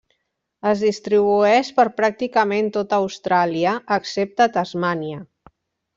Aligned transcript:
Es 0.69 0.79
distribueix 0.85 1.69
per 1.81 1.85
pràcticament 2.01 2.73
tota 2.79 3.01
Austràlia 3.03 3.75
excepte 3.99 4.49
Tasmània. 4.57 5.25